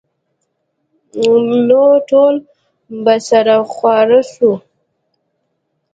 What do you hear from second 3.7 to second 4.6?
خواره سو.